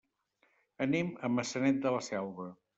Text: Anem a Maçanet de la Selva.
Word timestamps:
Anem 0.87 1.13
a 1.27 1.31
Maçanet 1.35 1.81
de 1.87 1.95
la 1.99 2.03
Selva. 2.11 2.53